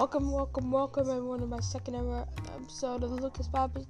Welcome, 0.00 0.32
welcome, 0.32 0.70
welcome 0.70 1.10
everyone 1.10 1.40
to 1.40 1.46
my 1.46 1.60
second 1.60 1.94
ever 1.94 2.26
episode 2.54 3.02
of 3.02 3.10
the 3.10 3.16
Lucas 3.16 3.48
Babbage 3.48 3.84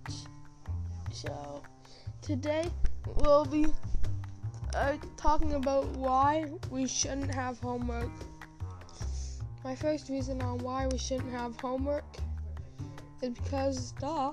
Show. 1.15 1.63
Today 2.21 2.65
we'll 3.15 3.45
be 3.45 3.67
uh, 4.75 4.97
talking 5.17 5.53
about 5.53 5.87
why 5.91 6.47
we 6.69 6.89
shouldn't 6.89 7.33
have 7.33 7.61
homework. 7.61 8.11
My 9.63 9.77
first 9.77 10.09
reason 10.09 10.43
on 10.43 10.59
why 10.59 10.89
we 10.89 10.99
shouldn't 10.99 11.31
have 11.31 11.55
homework 11.61 12.17
is 13.23 13.31
because, 13.31 13.93
duh, 14.01 14.33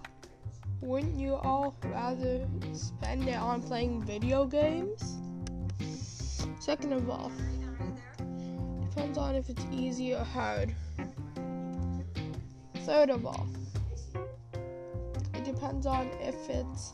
wouldn't 0.81 1.19
you 1.19 1.35
all 1.35 1.75
rather 1.83 2.47
spend 2.73 3.29
it 3.29 3.37
on 3.37 3.61
playing 3.61 4.01
video 4.01 4.45
games? 4.47 5.19
Second 6.59 6.93
of 6.93 7.07
all, 7.07 7.31
depends 8.89 9.19
on 9.19 9.35
if 9.35 9.47
it's 9.47 9.63
easy 9.71 10.15
or 10.15 10.23
hard. 10.23 10.73
Third 12.87 13.09
of 13.09 13.25
all, 13.25 13.45
it 15.33 15.43
depends 15.43 15.85
on 15.85 16.07
if 16.21 16.49
it's 16.49 16.93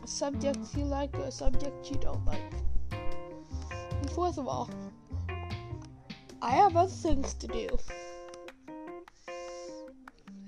a 0.00 0.06
subject 0.06 0.58
you 0.76 0.84
like 0.84 1.12
or 1.18 1.24
a 1.24 1.32
subject 1.32 1.90
you 1.90 1.96
don't 1.96 2.24
like. 2.24 2.52
And 2.92 4.08
fourth 4.12 4.38
of 4.38 4.46
all, 4.46 4.70
I 6.40 6.50
have 6.50 6.76
other 6.76 6.92
things 6.92 7.34
to 7.34 7.48
do. 7.48 7.76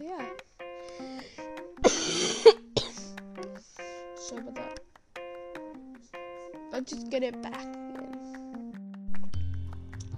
Yeah. 0.00 0.24
Sorry 4.14 4.42
about 4.42 4.54
that. 4.54 4.80
Let's 6.70 6.92
just 6.92 7.10
get 7.10 7.24
it 7.24 7.42
back. 7.42 7.66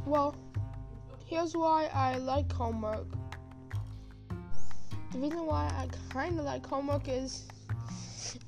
Well, 0.04 0.36
here's 1.26 1.56
why 1.56 1.88
I 1.92 2.16
like 2.18 2.50
homework. 2.52 3.06
The 5.12 5.18
reason 5.18 5.46
why 5.46 5.66
I 5.76 5.88
kind 6.12 6.38
of 6.38 6.44
like 6.44 6.66
homework 6.66 7.08
is, 7.08 7.46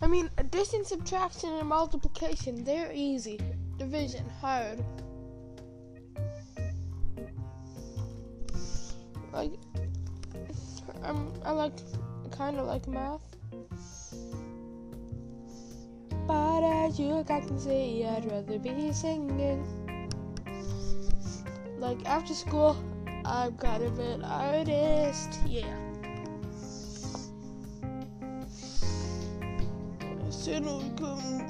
I 0.01 0.07
mean, 0.07 0.31
addition, 0.39 0.85
subtraction, 0.85 1.51
and 1.53 1.69
multiplication, 1.69 2.65
they're 2.65 2.91
easy. 2.93 3.41
Division, 3.79 4.29
hard. 4.41 4.83
Like, 9.33 9.53
I'm, 11.03 11.33
I 11.45 11.53
like, 11.53 11.75
kind 12.31 12.59
of 12.59 12.67
like 12.67 12.89
math. 12.89 13.23
But 16.27 16.65
as 16.65 16.99
you 16.99 17.23
can 17.27 17.59
see, 17.59 18.05
I'd 18.05 18.31
rather 18.31 18.59
be 18.59 18.93
singing. 18.93 19.86
Like 21.79 22.05
after 22.07 22.35
school, 22.35 22.77
I'm 23.25 23.57
kind 23.57 23.83
of 23.83 23.99
an 23.99 24.25
artist. 24.25 25.39
Yeah. 25.47 25.67
Soon 30.31 30.65
will 30.65 30.83
become 30.83 31.49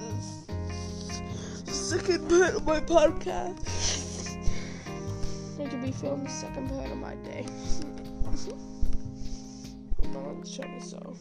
the 1.64 1.72
second 1.72 2.28
part 2.28 2.54
of 2.54 2.66
my 2.66 2.80
podcast. 2.80 4.38
I 5.60 5.68
could 5.68 5.82
be 5.82 5.92
filming 5.92 6.24
the 6.24 6.30
second 6.30 6.68
part 6.70 6.90
of 6.90 6.98
my 6.98 7.14
day. 7.16 7.46
I'm 10.16 10.42
trying 10.42 10.80
to 10.80 10.84
sew. 10.84 11.16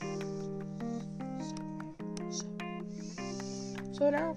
So 3.93 4.09
now, 4.09 4.35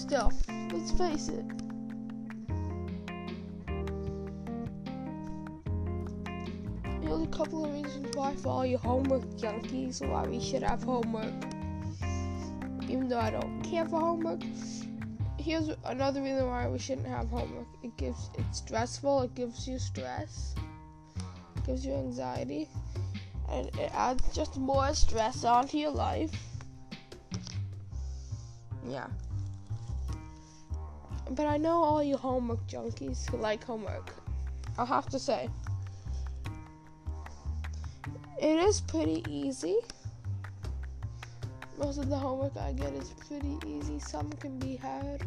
still, 0.00 0.32
let's 0.72 0.90
face 0.92 1.28
it. 1.28 1.44
Here's 7.02 7.22
a 7.22 7.26
couple 7.30 7.66
of 7.66 7.72
reasons 7.74 8.16
why, 8.16 8.34
for 8.36 8.48
all 8.48 8.66
you 8.66 8.78
homework 8.78 9.24
junkies, 9.36 10.00
why 10.08 10.26
we 10.26 10.40
should 10.40 10.62
have 10.62 10.82
homework. 10.82 11.34
Even 12.84 13.08
though 13.08 13.20
I 13.20 13.30
don't 13.30 13.62
care 13.62 13.84
for 13.84 14.00
homework, 14.00 14.40
here's 15.38 15.68
another 15.84 16.22
reason 16.22 16.46
why 16.46 16.66
we 16.66 16.78
shouldn't 16.78 17.06
have 17.06 17.28
homework. 17.28 17.68
It 17.82 17.96
gives 17.96 18.30
it's 18.38 18.58
stressful. 18.58 19.22
It 19.22 19.34
gives 19.34 19.68
you 19.68 19.78
stress. 19.78 20.54
It 21.56 21.66
gives 21.66 21.84
you 21.84 21.92
anxiety 21.92 22.68
and 23.50 23.66
it 23.78 23.90
adds 23.94 24.34
just 24.34 24.56
more 24.56 24.94
stress 24.94 25.44
onto 25.44 25.76
your 25.76 25.90
life. 25.90 26.32
Yeah. 28.88 29.08
But 31.30 31.46
I 31.46 31.56
know 31.56 31.82
all 31.82 32.02
you 32.02 32.16
homework 32.16 32.66
junkies 32.66 33.30
who 33.30 33.36
like 33.36 33.62
homework. 33.62 34.12
I'll 34.76 34.86
have 34.86 35.08
to 35.10 35.18
say. 35.18 35.48
It 38.40 38.58
is 38.58 38.80
pretty 38.80 39.22
easy. 39.28 39.76
Most 41.78 41.98
of 41.98 42.08
the 42.08 42.16
homework 42.16 42.56
I 42.56 42.72
get 42.72 42.92
is 42.94 43.14
pretty 43.28 43.56
easy. 43.66 43.98
Some 43.98 44.30
can 44.32 44.58
be 44.58 44.76
hard. 44.76 45.22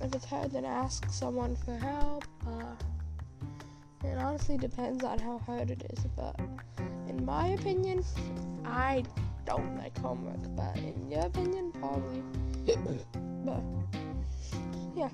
If 0.00 0.14
it's 0.14 0.24
hard, 0.24 0.50
then 0.50 0.64
ask 0.64 1.08
someone 1.08 1.56
for 1.56 1.76
help. 1.76 2.24
Uh, 2.46 2.74
it 4.04 4.18
honestly 4.18 4.58
depends 4.58 5.04
on 5.04 5.18
how 5.18 5.38
hard 5.38 5.70
it 5.70 5.82
is, 5.96 6.04
but 6.16 6.38
in 7.08 7.24
my 7.24 7.48
opinion, 7.48 8.04
I 8.64 9.04
don't 9.44 9.76
like 9.78 9.96
homework, 9.98 10.40
but 10.56 10.76
in 10.76 11.10
your 11.10 11.26
opinion, 11.26 11.72
probably. 11.72 12.22
but 13.44 13.62
yeah. 14.96 15.08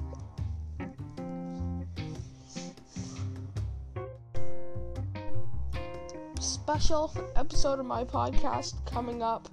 Special 6.41 7.13
episode 7.37 7.81
of 7.81 7.87
my 7.87 8.05
podcast 8.05 8.75
coming 8.87 9.23
up 9.23 9.49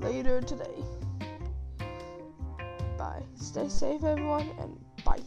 later 0.00 0.40
today. 0.40 0.82
Bye. 2.96 3.22
Stay 3.34 3.68
safe, 3.68 4.04
everyone, 4.04 4.48
and 4.58 4.78
bye. 5.04 5.20